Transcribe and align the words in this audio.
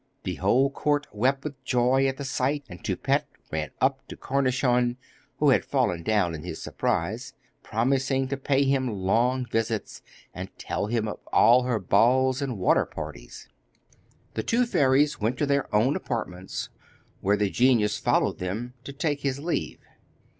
The 0.23 0.33
whole 0.37 0.71
court 0.71 1.05
wept 1.13 1.43
with 1.43 1.63
joy 1.63 2.07
at 2.07 2.17
the 2.17 2.25
sight, 2.25 2.63
and 2.67 2.83
Toupette 2.83 3.27
ran 3.51 3.69
up 3.79 4.07
to 4.07 4.17
Cornichon, 4.17 4.97
who 5.37 5.49
had 5.51 5.63
fallen 5.63 6.01
down 6.01 6.33
in 6.33 6.41
his 6.41 6.59
surprise, 6.59 7.33
promising 7.61 8.27
to 8.29 8.35
pay 8.37 8.63
him 8.63 8.91
long 9.03 9.45
visits, 9.45 10.01
and 10.33 10.49
tell 10.57 10.87
him 10.87 11.07
of 11.07 11.19
all 11.31 11.65
her 11.65 11.77
balls 11.77 12.41
and 12.41 12.57
water 12.57 12.87
parties. 12.87 13.47
The 14.33 14.41
two 14.41 14.65
fairies 14.65 15.19
went 15.21 15.37
to 15.37 15.45
their 15.45 15.71
own 15.71 15.95
apartments, 15.95 16.69
where 17.19 17.37
the 17.37 17.51
genius 17.51 17.99
followed 17.99 18.39
them 18.39 18.73
to 18.85 18.93
take 18.93 19.21
his 19.21 19.37
leave. 19.37 19.85